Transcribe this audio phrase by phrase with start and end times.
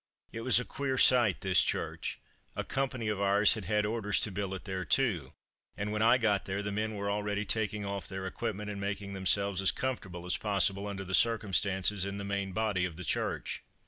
[0.31, 2.19] It was a queer sight, this church;
[2.55, 5.33] a company of ours had had orders to billet there too,
[5.77, 9.13] and when I got there the men were already taking off their equipment and making
[9.13, 13.61] themselves as comfortable as possible under the circumstances, in the main body of the church.